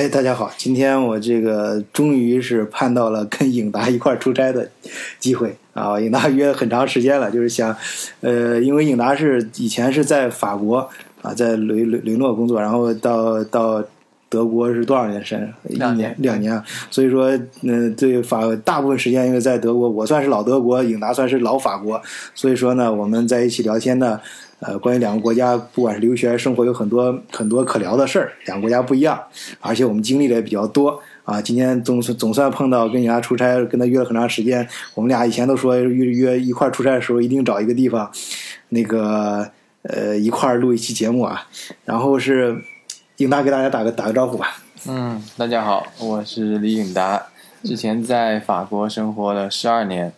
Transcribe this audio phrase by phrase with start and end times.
[0.00, 4.66] 哎，大家好，今天我这个终于是盼到了跟影达一块儿出差的
[5.18, 6.00] 机会啊！
[6.00, 7.76] 影达约很长时间了，就是想，
[8.22, 10.88] 呃，因为影达是以前是在法国
[11.20, 13.84] 啊，在雷雷雷诺工作，然后到到
[14.30, 15.52] 德国是多少年时间？
[15.68, 22.00] 一两年两年啊，所以说，嗯、对法大部分时间因为在德国，我算是老德国，影达算是老法国，
[22.34, 24.18] 所以说呢，我们在一起聊天呢。
[24.60, 28.32] 呃，关于两个国家，不管是留学还是生活，有很多很多可聊的事儿。
[28.44, 29.18] 两个国家不一样，
[29.60, 31.40] 而且我们经历的也比较多啊。
[31.40, 34.68] 今天总算总算碰到跟人家出差，跟他约了很长时间。
[34.94, 38.10] 我们俩以前都说约约一块儿出差的时候，一定找一个地方，
[38.68, 39.50] 那个
[39.82, 41.46] 呃一块儿录一期节目啊。
[41.86, 42.62] 然后是
[43.16, 44.58] 应达给大家打个打个招呼吧。
[44.86, 47.22] 嗯，大家好，我是李颖达，
[47.62, 50.12] 之前在法国生活了十二年，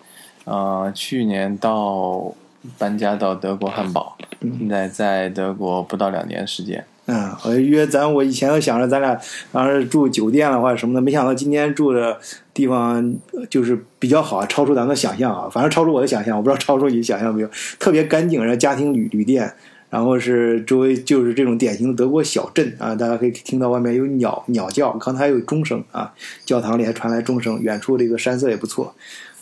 [0.45, 2.34] 呃，去年到
[2.79, 6.85] 搬家到德国汉堡，现在在德国不到两年时间。
[7.07, 9.19] 嗯，我约咱，我以前都想着咱俩
[9.52, 12.16] 要是住酒店的话什么的，没想到今天住的
[12.55, 12.95] 地方
[13.33, 19.52] 呃就是比较好，超出咱们的想象啊，反正超出我的想象，我不知道超出你想象没有，特别干净，然后家庭旅旅店，
[19.91, 28.95] 然后是周围就是这种典型的德国小镇啊，大家可以听到外面有鸟鸟叫，刚才还有钟声啊，教堂里还传来钟声，远处这个山色也不错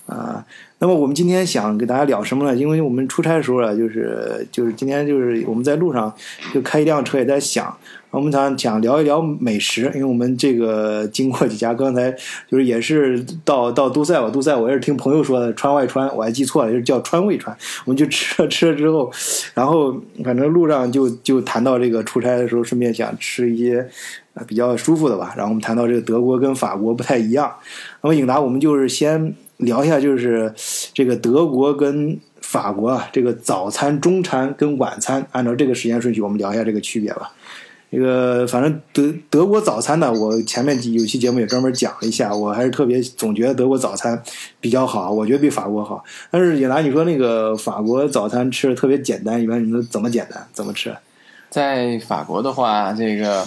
[0.07, 0.47] 啊。
[0.83, 2.57] 那么我们今天想给大家聊什么呢？
[2.57, 6.11] 因为我们出差的时候啊，就是就是今天就是我们在路上
[6.55, 7.77] 就开一辆车，也在想，
[8.11, 12.11] 我们想想聊一聊美食，因为我们这个经过几家， 刚才
[12.49, 17.55] 就是也是到到都塞吧，都塞我也是听朋友说的川外川，我还记错了，就是叫川味川。
[17.85, 19.13] 我们就吃了吃了之后，
[19.53, 19.95] 然后
[20.25, 23.87] 反正路上就就谈到这个出差的时候，顺便想吃一些
[24.47, 25.35] 比较舒服的吧。
[25.37, 27.53] 然后我们谈到这个德国跟法国不太一样，
[28.01, 29.35] 那么颖达我们就是先。
[29.61, 30.53] 聊一下就是
[30.93, 37.33] 这个德国跟法国啊，这个早餐、中餐跟晚餐，按照这个时间顺序，我们聊一下这个区别吧。
[37.93, 44.23] 这个反正德德国早餐呢，我前面几有期节目也专门讲了一下，我还是特别总觉得德国早餐
[44.61, 46.05] 比较好，我觉得比法国好。
[46.31, 50.47] 但是也拿你说那个法国早餐吃的特别简单，一般你们怎么简单？
[50.53, 50.95] 怎么吃？
[51.51, 53.45] 在法国的话，这个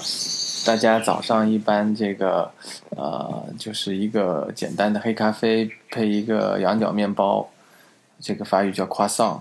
[0.65, 2.51] 大家早上一般这个
[2.89, 7.49] 呃，就是一个简单的黑咖啡配一个羊角面包，
[8.19, 9.39] 这个法语叫 croissant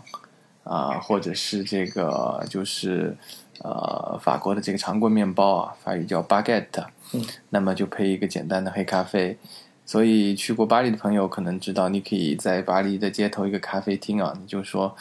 [0.63, 3.17] 啊、或者是这个就是
[3.65, 9.37] 呃法国的这个长棍面包啊，法语叫 baguette，嗯那么就配一个简单的黑咖啡。
[9.85, 14.95] 所以去过巴黎的朋友可能知道，你可以在巴黎的街头一个咖啡厅啊，你就说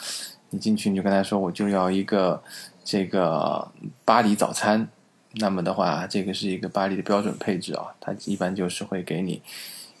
[0.50, 2.42] 你进去你就跟他说，我就要一个
[2.84, 3.68] 这个
[4.04, 4.88] 巴黎早餐。
[5.36, 9.40] 那么的话，这个是一个巴黎的标准配置啊，它一般就是会给你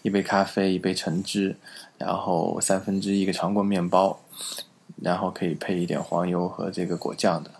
[0.02, 1.56] 一杯咖啡、一杯橙汁，
[1.96, 4.20] 然后三分之一个长棍面包，
[5.00, 7.50] 然后可以配一点黄油和这个果酱的，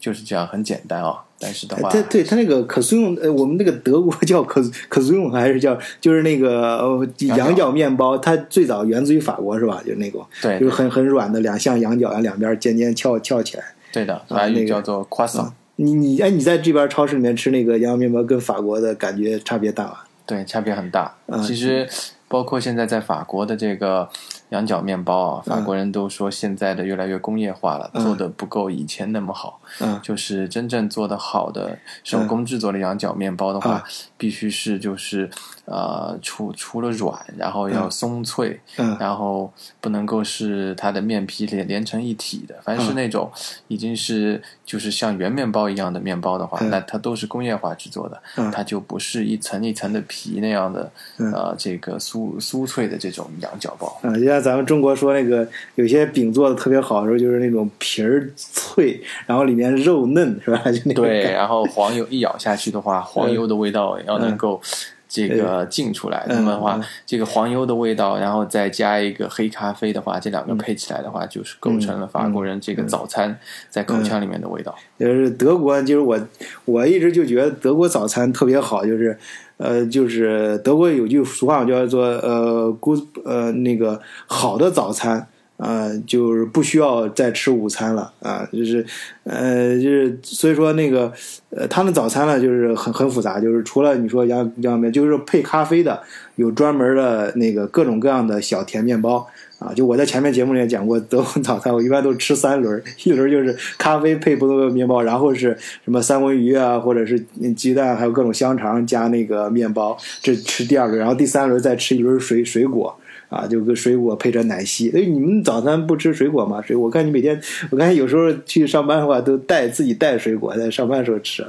[0.00, 1.22] 就是这样，很简单啊。
[1.38, 9.80] 但是的话，对对，它那个可颂，呃，我们那个德国叫可可颂还是叫就是那个呃羊角面包，它最早源自于法国是吧？
[9.86, 13.64] 就那种，对就是很很软的两像羊角，然后两边尖尖翘翘起来。
[13.92, 19.98] 对的，法那个语叫做 croissant，、你你哎，你在这边超市里面吃那个羊肉面包，跟法国的感觉差别大吗？
[20.26, 21.14] 对，差别很大。
[21.26, 21.88] 嗯其实
[22.28, 24.08] 包括现在在法国的这个
[24.50, 28.04] 羊角面包啊，法国人都说现在的越来越工业化了，嗯。
[28.04, 29.60] 做的不够以前那么好。
[29.80, 29.98] 嗯。
[30.02, 33.84] 就是真正做的好的手工制作的羊角面包的话，啊
[34.16, 35.30] 必须是就是
[35.64, 38.96] 呃除除了软，然后要松脆，嗯。
[38.98, 42.56] 然后不能够是它的面皮连连成一体的。
[42.62, 42.94] 凡是嗯。
[42.94, 43.30] 那种
[43.68, 46.70] 已经是就是像圆面包一样的面包的话，嗯。
[46.70, 48.50] 那它都是工业化制作的，嗯。
[48.50, 51.32] 它就不是一层一层的皮那样的、嗯。
[51.32, 53.96] 呃这个酥酥脆的这种羊角包。
[54.40, 60.58] 像咱们中国说那个有些饼做的特别好的时候，就是那种皮儿脆，然后里面肉嫩，是吧？
[60.64, 64.60] 就那个对，然后黄油一咬下去的话，黄油的味道要能够
[65.10, 66.24] 这个浸出来。
[66.28, 73.36] 嗯那么的话嗯，这个黄油的味道，然后再加一个黑咖啡的话，这嗯两个配起来的话，就是构成了法国人这个早餐
[73.68, 74.72] 在口腔里面的味道。
[74.98, 76.18] 就是德国，就是我
[76.64, 79.18] 我一直就觉得德国早餐特别好，就是
[79.56, 85.26] 呃，就是德国有句俗话叫做呃 good 呃那个好的早餐。
[85.62, 88.82] 呃，就是不需要再吃午餐了啊，就是，
[89.24, 91.12] 呃，就是所以说那个，
[91.50, 96.02] 呃，他们早餐呢就是很很复杂，就是除了你说羊羊面，就是配咖啡的，
[96.36, 99.28] 有专门的那个各种各样的小甜面包，
[99.58, 105.54] 啊，就我在前面节目里也讲过，德国早餐我一般都吃三轮，一轮就是咖啡配不同的面包，然后是
[105.84, 107.20] 什么三文鱼啊，或者是
[107.54, 112.98] 鸡蛋，还有各种香肠加那个面包，这吃第二轮，然后第三轮再吃一轮水水果。
[113.30, 114.90] 啊，就跟水果配着奶昔。
[114.94, 116.60] 哎，你们早餐不吃水果吗？
[116.60, 117.40] 水果我看你每天，
[117.70, 121.46] 我看有时候去上班的话都带自己带水果，在上班的时候吃。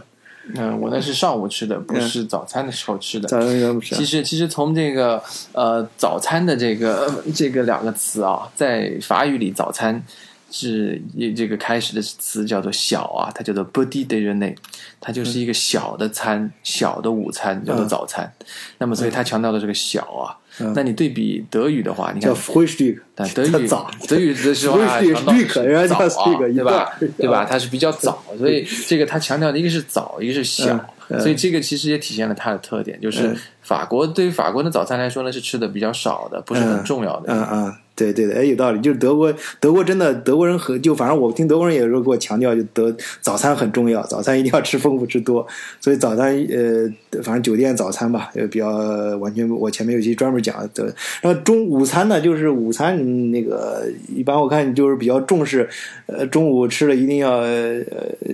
[0.55, 3.27] 嗯，我那是上午吃的，不是早餐的时候吃的。
[3.27, 3.95] 早餐应不吃。
[3.95, 5.21] 其实，其实从这个
[5.53, 10.03] 呃早餐的这个这个两个词啊，在法语里，早餐
[10.51, 11.01] 是
[11.35, 14.55] 这个开始的词叫做小啊，它叫做 petit déjeuner，
[14.99, 18.31] 它就是一个小的餐，小的午餐叫做早餐。
[18.77, 20.37] 那么，所以它强调的这个小啊。
[20.75, 23.67] 那你对比德语的话，你看叫 frühstück，但德语
[24.07, 26.93] 德语的时候啊，强调早啊，对吧？
[27.17, 27.45] 对吧？
[27.49, 30.77] 它是比较早，所以这个它强调的一个是早，一个是小，
[31.07, 37.33] 所以这个其实也体现了它的特点，就是法国对于法国的早餐来说呢，是吃的比较少的，不是很重要的。
[37.33, 37.73] 嗯嗯。
[38.01, 38.81] 对对的，哎，有道理。
[38.81, 45.45] 就是德国，德国真的德国人很就反正我听德国人也是给我强调，就德早餐很重要，早餐一定要吃丰富吃多。
[45.79, 48.69] 所以早餐呃，反正酒店早餐吧，也比较
[49.17, 49.47] 完全。
[49.49, 50.93] 我前面有期专门讲的。
[51.21, 55.69] 然后中午餐呢，就是午餐那个一般我看就是比较重视，
[56.07, 57.79] 呃，中午吃了一定要呃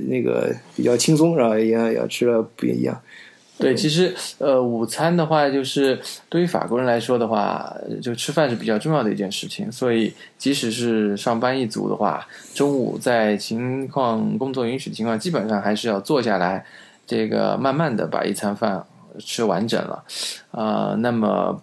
[0.07, 1.59] 那个比较轻松是吧？
[1.59, 2.97] 要要吃了不一样。
[3.59, 5.99] 对，其实呃，午餐的话，就是
[6.29, 9.71] 对于法国人来说的话，就吃饭是比较重要的一件事情。
[9.71, 16.63] 所以，即使是上班一族的话，中午在情况工作允许的情况，基本上还是要坐下来，
[17.07, 18.83] 这个慢慢的把一餐饭
[19.17, 20.03] 吃完整了。
[20.51, 21.59] 啊，那么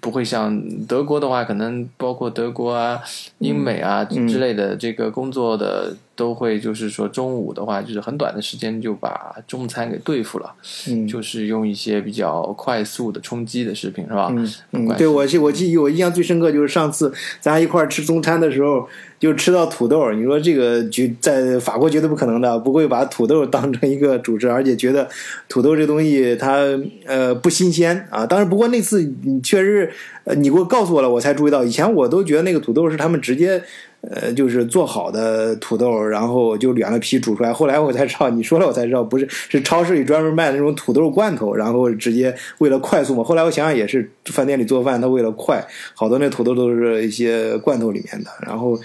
[0.00, 3.02] 不会像德国的话，可能包括德国啊、
[3.38, 5.96] 英美啊之类的这个工作的。
[6.14, 10.52] 都会就是说中午的话，就是很短的时间就把中餐给对付了，
[10.88, 14.28] 嗯，就是用一些比较快速的充饥的食品，是吧？
[14.30, 18.86] 嗯嗯，对我记我记忆我印象最深刻就是上次咱一块儿吃中餐的时候，
[19.18, 20.12] 就吃到土豆。
[20.12, 25.08] 你说这个绝在法国绝对不可能的，不会把土豆当成一个主食，而且觉得
[25.48, 26.58] 土豆这东西它
[27.06, 28.26] 呃不新鲜啊。
[28.26, 29.90] 当然，不过那次你确实
[30.24, 31.64] 呃你给我告诉我了，我才注意到。
[31.64, 33.62] 以前我都觉得那个土豆是他们直接。
[34.10, 37.52] 呃，就是做好的土豆，然后就连了皮煮出来。
[37.52, 43.22] 后来我才知道，你说了我才知道，不是， 是超市里专门卖的那种土豆罐头，然后直接为了快速嘛。
[43.22, 45.64] 后来我想想也是，饭店里做饭，他为了快，
[45.94, 48.30] 好多那土豆都是一些罐头里面的。
[48.44, 48.76] 然后，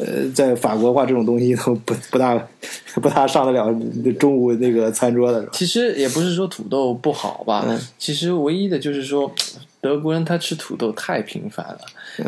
[0.00, 2.34] 呃，在法国的话，这种东西都不 不大
[2.96, 3.74] 不大上得了
[4.18, 5.46] 中午那个餐桌的。
[5.52, 7.66] 其实也不是说土豆不好吧，
[7.98, 9.30] 其实唯一的就是说。
[9.82, 11.80] 德国人他吃土豆太频繁了，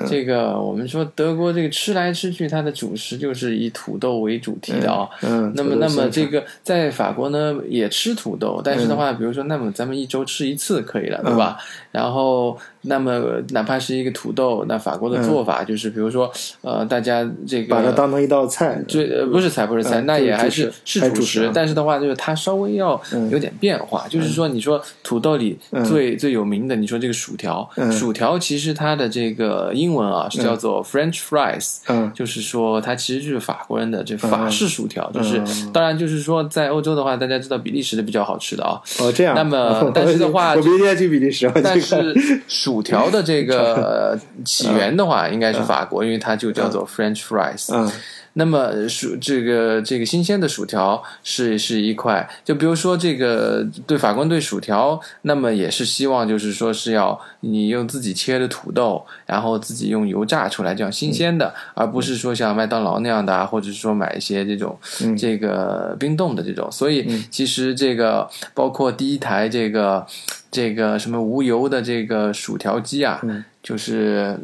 [0.08, 5.08] 这个我们说德国这个吃来吃去，它的主食就是以土豆为主题的啊。
[5.22, 11.56] 嗯，那么那么这个在法国呢也吃土豆，但是的话，比如说那么咱们一周吃一次可以了，对吧？
[11.92, 12.58] 然后。
[12.86, 13.18] 那么，
[13.52, 16.30] 哪怕是一个土豆，那法国的做法就是，比如说，
[16.60, 21.50] 呃，大家这个把它当成一道菜，这不是菜，不是菜，那也还是是主食。
[21.54, 24.06] 但是的话，就是它稍微要有点变化。
[24.06, 27.43] 就是说，你说土豆里最最有名的，你说这个薯条，
[27.92, 31.78] 薯条其实它的这个英文啊是叫做 French fries，
[32.14, 35.10] 就是说它其实就是法国人的这法式薯条。
[35.12, 35.40] 就是
[35.72, 38.80] 当然，就是说在欧洲的话，大家知道比利时的比较好吃的啊。
[39.00, 39.34] 哦，这样。
[39.34, 41.50] 那么， 但是的话， 我明天去比利时。
[41.62, 42.14] 但是
[42.48, 47.72] 薯薯条的这个 起源的话，应该是法国，因为它就叫做 French fries。
[47.74, 47.90] 嗯，
[48.34, 64.78] 那么薯这个这个新鲜的薯条是是一块，就比如说这个对法国人对薯条，那么也是希望就是说是要你用自己切的土豆，然后自己用油炸出来这样新鲜的，而不是说像麦当劳那样的，或者是说买一些这种
[65.18, 66.70] 这个冰冻的这种。
[66.70, 70.06] 所以其实这个包括第一台这个。
[70.54, 73.20] 这个什么无油的这个薯条机啊，
[73.60, 74.38] 就是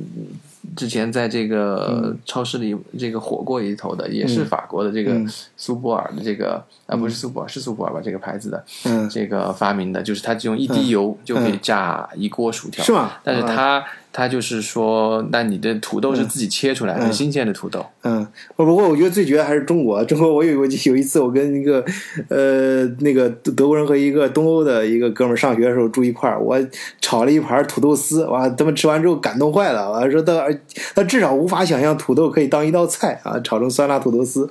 [0.77, 5.21] 之前在这个超市里这个火过一头的，也是法国的这个
[5.57, 8.01] 苏泊尔的这个啊，不是苏泊尔，是苏泊尔吧？
[8.03, 8.65] 这个牌子的，
[9.11, 13.13] 这个发明的，就是它只用一滴油就可以炸一锅薯条，是吗？
[13.23, 13.85] 但是它。
[14.13, 17.87] 他就是说，那你的土豆是自己切出来的，新鲜的土豆。
[18.03, 18.27] 嗯，
[18.57, 20.05] 不过我觉得最绝的还是中国。
[20.05, 21.85] 中国，我有过有一次，我跟一个
[22.29, 26.59] 呃那个德国人和一个东欧的一个哥们儿上学的时候住一块儿，我
[27.01, 30.45] 炒了一盘土豆丝，哇，他们吃完之后感动坏了，完说他
[30.95, 34.51] 他至少无法想象土豆可以当一道菜啊，炒成酸辣土豆丝。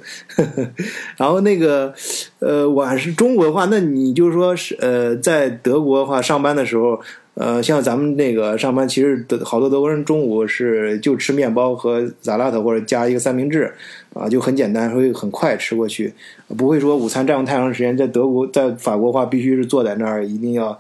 [1.18, 1.94] 然后那个
[2.40, 7.02] 呃我是中国的话，那你就是说是呃在德国的话上班的时候。
[7.36, 13.74] 呃，像咱们那个上班，其实德好多德国人中午是就吃面包和萨拉特，或者加一个三明治，
[14.14, 16.14] 啊，就很简单，会很快吃过去，
[16.58, 17.96] 不会说午餐占用太长时间。
[17.96, 20.78] 在德国，在法国话，必须是坐在那儿，一定要，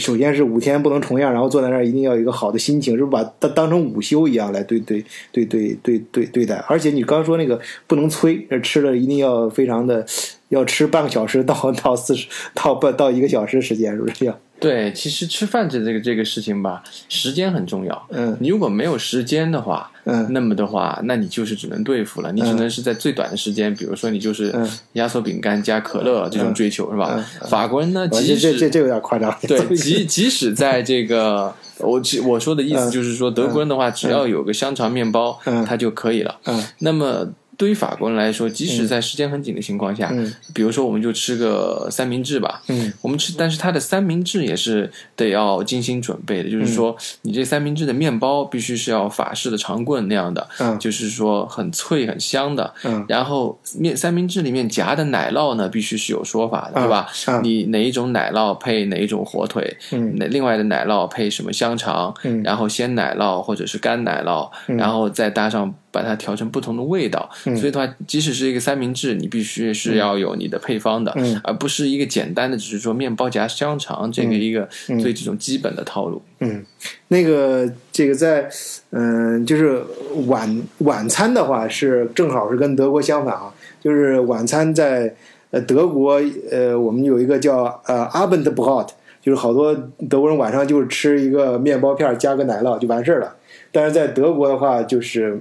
[0.00, 6.56] 首先是五天不能重样，然后坐在那儿一定要有一个好的心情，是不把它当成午休一样来对对对对对对对待。
[6.68, 10.04] 而且你刚说那个不能催，吃了一定要非常的
[10.48, 14.36] 要吃半个小时到到四十到半到一个小时时间，是不是这样？
[14.58, 18.06] 对，其实吃饭这这个这个事情吧，时间很重要。
[18.10, 22.32] 嗯你如果没有时间的话，嗯那么的话，那你就是只能对付了。
[22.32, 27.22] 你只能是在最短的时间，比如说你就是嗯压缩饼干加可乐这种追求，是吧？
[27.50, 29.36] 法国人呢，我即使这这这这有点夸张。
[29.42, 36.38] 对，即即使在这个，我只我说的意思就是说，德国人的话，只要有个香肠面包，嗯它就可以了。
[36.46, 40.32] 嗯那么对于法国人来说，即使在时间很紧的情况下，嗯。
[40.52, 42.92] 比如说我们就吃个三明治吧，嗯。
[43.02, 50.78] 我们吃，但是它的三明治也是得要精心准备的，就是说你这三明治的面包必须是要法式的长棍那样的，嗯。
[50.78, 53.04] 就是说很脆很香的，嗯。
[53.08, 57.08] 然后面三明治里面夹的奶酪呢，必须是有说法的，对吧？
[57.26, 57.42] 嗯。
[57.42, 60.14] 你哪一种奶酪配哪一种火腿，嗯。
[60.16, 62.42] 那另外的奶酪配什么香肠，嗯。
[62.42, 67.30] 然后鲜奶酪或者是干奶酪，然后再搭上把它调成不同的味道。
[67.46, 67.56] 嗯。
[67.56, 71.40] 所以的话，即使是一个三明治，你必须是要有你的配方的，嗯。
[71.42, 74.68] 而不是一个简单的只是说面包夹香肠这个一个
[75.00, 76.20] 最这种基本的套路。
[76.40, 76.62] 嗯，
[77.08, 78.46] 那个这个在
[78.90, 79.82] 嗯、就是
[80.26, 85.14] 晚晚餐的话是正好是跟德国相反啊，就是晚餐在
[85.50, 88.88] 呃德国呃我们有一个叫呃 Abendbrot，
[89.22, 89.74] 就是好多
[90.08, 93.36] 德国人晚上就是吃一个面包片儿加个奶酪就完事儿了，
[93.72, 95.40] 但是在德国的话就是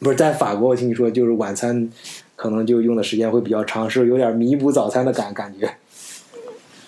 [0.00, 1.88] 不是在法国我听你说就是晚餐
[2.34, 5.72] 可能就用的时间会比较长，是有点弥补早餐的感感觉。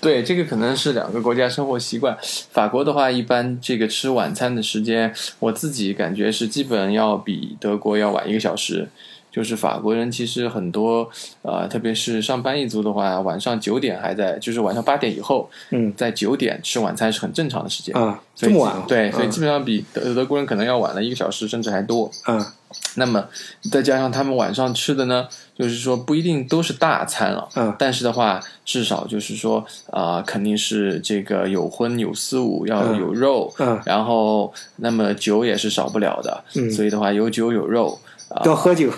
[0.00, 2.18] 对，这个可能是两个国家生活习惯。
[2.50, 8.88] 法国的话，一般这个吃晚餐的时间，我自己感觉是基本要比德国要晚一个小时。
[9.30, 11.08] 就是法国人其实很多，
[11.40, 17.96] 呃，特别是上班一族的话，晚上九点还在，就是晚上八点以后，嗯在九点吃晚餐是很正常的时间。
[17.96, 18.84] 啊，这么晚啊？
[18.86, 22.10] 对，所以嗯基本上比德德国人可能要晚了一个小时，甚至还多。
[22.24, 22.54] 啊
[22.96, 23.26] 那么
[23.70, 25.26] 再加上他们晚上吃的呢，
[25.56, 37.98] 就是说不一定都是大餐了，嗯但是的话，至少就是说啊、肯定是这个有荤有素，要嗯有肉，嗯然后那么酒也是少不了的，嗯所以的话有酒有肉
[38.28, 38.90] 啊、要喝酒。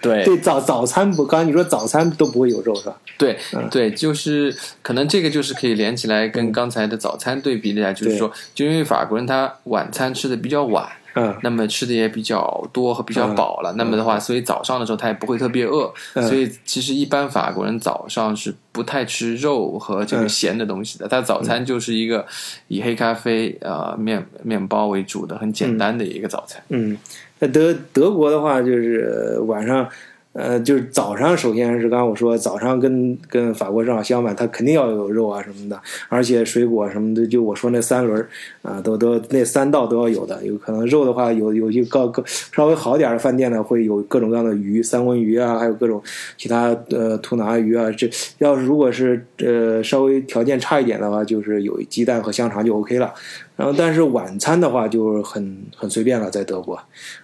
[0.00, 2.96] 对 对早早餐不，刚才你说早餐都不会有肉是吧？
[3.18, 10.88] 对嗯对，就是可能这个就是可以连起来跟刚才的早餐对比一下，就是说，就因为法国人他晚餐吃的比较晚。
[11.16, 11.34] 嗯。
[11.42, 16.22] 那么吃的也比较多和比较饱了，那么的话，所以早上的时候他也不会特别饿，嗯。
[16.28, 20.28] 所以其实一般法国人早上是不太吃肉和这个嗯。
[20.28, 22.24] 咸的东西的，他早餐就是一个
[22.68, 26.62] 以黑咖啡呃面面包为主的很简单的一个早餐。
[26.68, 26.96] 嗯，
[27.40, 29.88] 那德德国的话就是晚上。
[30.36, 38.28] 呃，就是早上，首先是刚刚我说，早上跟跟法国正好相反，它肯定要有肉啊什么的，而且水果什么的，就我说那三轮儿
[38.60, 40.44] 啊，都都那三道都要有的。
[40.44, 46.02] 有可能肉的话，有有些高高稍微好点的饭店呢，会有各种各样的鱼，三文鱼啊，还有各种
[46.36, 47.90] 其他呃吐拿鱼啊。
[47.92, 48.06] 这
[48.38, 53.10] 要是如果是呃稍微条件差一点的话，就是有鸡蛋和香肠就 OK 了。
[53.56, 56.74] 然后，但是晚餐的话就是很很随便了，在德国，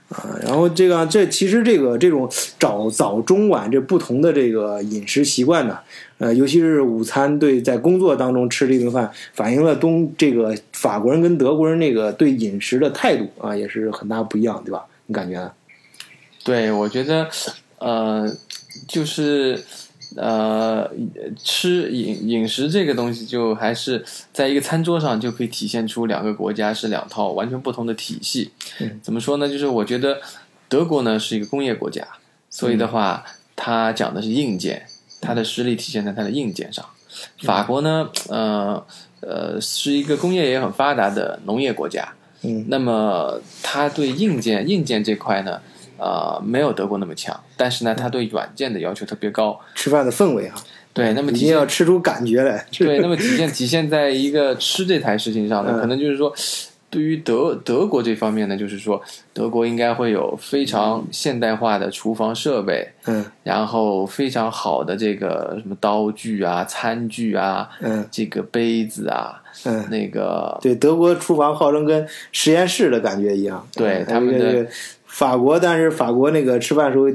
[0.08, 2.26] 啊，然后这个这其实这个这种
[2.58, 5.78] 早早中晚这不同的这个饮食习惯呢，
[6.16, 14.86] 呃，尤其是午餐对在工作当中吃这顿饭，反映了东这个法国人跟德国人那个对饮食的态度啊，也是很大不一样，对吧？
[15.06, 15.52] 你感觉呢？
[16.44, 17.28] 对，我觉得
[17.78, 18.26] 呃，
[18.88, 19.62] 就是
[20.16, 20.90] 呃，
[21.42, 28.50] 吃饮饮食这个东西，就还是在一个餐桌上就可以体现出两个国家是两套完全不同的体系。
[28.80, 29.48] 嗯怎么说呢？
[29.48, 30.20] 就是我觉得
[30.68, 32.06] 德国呢是一个工业国家，
[32.50, 33.24] 所以的话，
[33.56, 34.86] 它讲的是硬件，
[35.20, 36.84] 它的实力体现在它的硬件上。
[37.42, 38.84] 法国呢，呃
[39.20, 42.14] 呃，是一个工业也很发达的农业国家。
[42.42, 45.60] 嗯那么它对硬件硬件这块呢，
[46.02, 49.60] 呃，没有德国那么强，但是呢，他对软件的要求特别高。
[49.76, 50.54] 吃饭的氛围啊，
[50.92, 52.66] 对，那么一定要吃出感觉来。
[52.76, 56.34] 对，那么体现体现在一个吃这台事情上呢，嗯可能就是说，
[56.90, 59.00] 对于德德国这方面呢，就是说
[59.32, 73.66] 德国应该会有非常现代化的厨房设备，嗯然后非常好的这个什么刀具啊、餐具啊、嗯这个杯子啊，嗯，那个对，德国厨房号称跟实验室的感觉一样。
[73.72, 74.70] 对嗯他们的这个
[75.12, 77.06] 法国，但是法国那个吃饭时候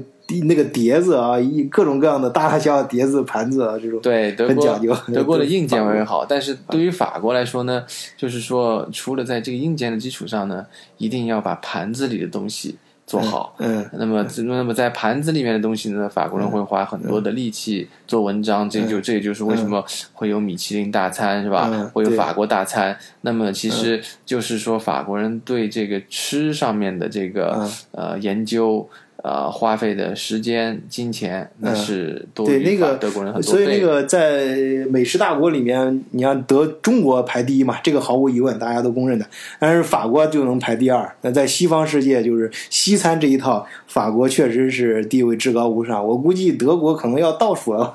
[0.43, 4.95] 那个碟子啊，一各种各样的大大小小碟子、盘子啊，这种对德国很讲究。
[5.11, 7.83] 德国的硬件法国为好，但是对于法国来说呢，
[8.15, 12.77] 就是说除了在这个硬件的基础上呢，一定要把盘子里的东西
[13.07, 13.55] 做好。
[13.57, 19.83] 嗯那么，那么在盘子里面的东西呢，法国人会花很多的力气做文章，这就这也就是为什么
[20.13, 21.69] 会有米其林大餐是吧？
[21.71, 22.95] 嗯会有法国大餐。
[23.21, 27.71] 那么其实就是说，法国人对这个吃上面的这个、嗯。
[27.93, 28.87] 呃研究，
[29.23, 33.65] 呃花费的时间、金钱，那是多对那个德国人很多所以。
[33.67, 34.55] 那个在
[34.89, 39.25] 美食大国里面，你像德中国排第一嘛，这个毫无疑问，大家都公认的。
[39.59, 41.13] 但是法国就能排第二。
[41.21, 46.05] 那在西方世界，就是西餐这一套，法国确实是地位至高无上。
[46.05, 47.93] 我估计德国可能要倒数了。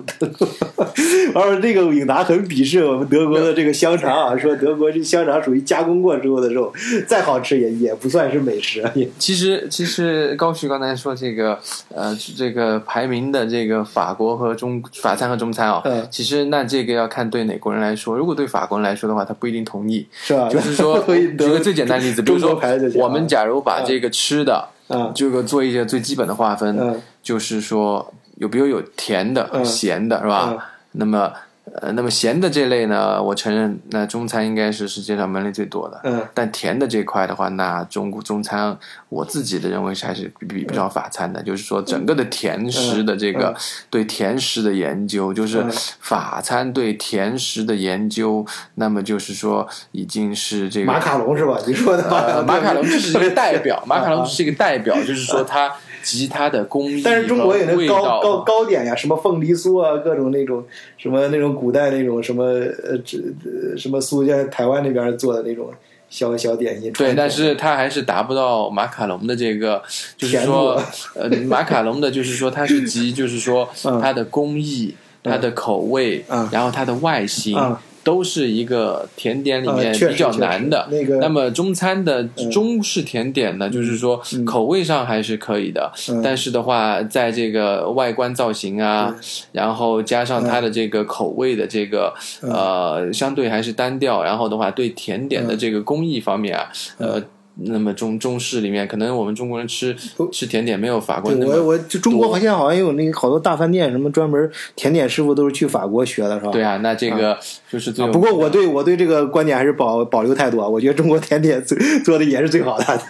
[1.35, 6.73] 而这个永达很鄙视我们德国的这个香肠啊， 说德国这香肠属于加工过之后的肉，
[7.07, 8.85] 再好吃也也不算是美食。
[8.95, 11.59] 也其实，其实高旭刚才说这个，
[11.95, 18.17] 呃，这个排名的这个法国和中法餐和中餐哦，嗯其实那这个要看对哪国人来说。
[18.17, 20.07] 如果对法国人来说的话，他不一定同意。
[20.13, 20.49] 是吧？
[20.49, 22.61] 就是说， 举个最简单的例子，比如说
[22.97, 30.49] 我们假如把这个吃的，啊这个做一些最基本的划分，嗯就是说有比如有甜的、嗯咸的，是吧？
[30.53, 30.59] 嗯
[30.95, 31.33] 那么，
[31.81, 36.01] 呃，那么咸的这类呢，我承认，那中餐应该是世界上门类最多的。
[36.05, 38.77] 嗯但甜的这块的话，那中国中餐，
[39.09, 41.43] 我自己的认为是还是比比不上法餐的。
[41.43, 43.55] 就是说，整个的甜食的这个、嗯
[43.89, 51.59] 对甜食的研究，就是嗯法餐对甜食的研究，那么就是说已经是这个马卡龙是吧？
[51.67, 60.65] 你说的呃，马卡龙只是一个代表，马卡龙是一个代表，就是说它集他的工艺但是中国有那和味糕糕糕点呀，什么凤梨酥啊，各种那种
[60.99, 65.71] 什么那种古代那种什么呃这呃什么酥，像台湾那边做的那种
[66.09, 66.93] 小小点心。
[66.93, 69.83] 对，但是它还是达不到马卡龙的这个，
[70.17, 70.83] 就是说，
[71.15, 77.57] 呃，马卡龙的就是说它是集，就是说 嗯它的工艺、它的口味，嗯然后它的外形。
[77.59, 80.89] 嗯都是一个甜点里面比较难的。
[80.91, 89.15] 那个那么中餐的中式甜点呢，就是说嗯口味上还是可以的，嗯但是的话，在这个外观造型啊，
[89.53, 94.23] 然后加上它的这个口味的这个、嗯呃，相对还是单调。
[94.23, 96.69] 然后的话，对甜点的这个工艺方面啊，
[96.99, 97.23] 嗯呃。
[97.57, 99.95] 那么中中式里面，可能我们中国人吃
[100.33, 106.51] 吃甜点没有法国人那么我我就中国好像好像有那个好多大饭店，什么专门甜点师傅都是去法国学的，是吧？
[106.51, 106.79] 对啊。
[106.79, 107.39] 那这个
[107.71, 113.01] 就是最啊不过我对我对这个观点还是保保留态度啊，我觉得中国甜点做做的也是最好的。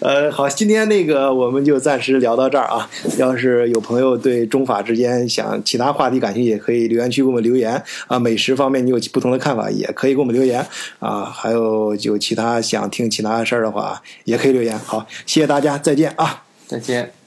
[0.00, 2.88] 呃，好，今天那个我们就暂时聊到这儿啊。
[3.18, 8.18] 要是有朋友对中法之间想其他话题感兴趣，也可以留言区给我们留言啊。
[8.18, 10.64] 美食方面你有不同的看法，也可以给我们留言
[10.98, 11.24] 啊。
[11.24, 14.78] 还有有其他想听其他的事儿的话，也可以留言。
[14.78, 16.44] 好，谢谢大家，再见啊。
[16.66, 17.25] 再见。